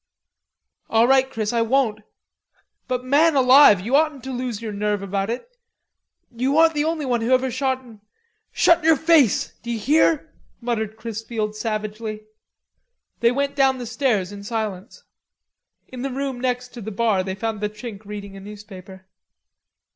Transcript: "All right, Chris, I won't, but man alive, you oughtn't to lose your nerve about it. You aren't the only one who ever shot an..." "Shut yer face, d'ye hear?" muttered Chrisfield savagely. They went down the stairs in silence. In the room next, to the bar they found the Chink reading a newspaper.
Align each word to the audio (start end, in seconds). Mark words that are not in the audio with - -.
"All 0.89 1.07
right, 1.07 1.29
Chris, 1.29 1.53
I 1.53 1.61
won't, 1.61 1.99
but 2.87 3.05
man 3.05 3.35
alive, 3.35 3.81
you 3.81 3.95
oughtn't 3.95 4.23
to 4.23 4.31
lose 4.31 4.59
your 4.59 4.73
nerve 4.73 5.03
about 5.03 5.29
it. 5.29 5.47
You 6.31 6.57
aren't 6.57 6.73
the 6.73 6.85
only 6.85 7.05
one 7.05 7.21
who 7.21 7.29
ever 7.31 7.51
shot 7.51 7.83
an..." 7.83 8.01
"Shut 8.51 8.83
yer 8.83 8.95
face, 8.95 9.53
d'ye 9.61 9.77
hear?" 9.77 10.33
muttered 10.59 10.97
Chrisfield 10.97 11.55
savagely. 11.55 12.21
They 13.19 13.31
went 13.31 13.55
down 13.55 13.77
the 13.77 13.85
stairs 13.85 14.31
in 14.31 14.43
silence. 14.43 15.03
In 15.87 16.01
the 16.01 16.09
room 16.09 16.39
next, 16.41 16.69
to 16.69 16.81
the 16.81 16.89
bar 16.89 17.23
they 17.23 17.35
found 17.35 17.61
the 17.61 17.69
Chink 17.69 18.03
reading 18.03 18.35
a 18.35 18.39
newspaper. 18.39 19.05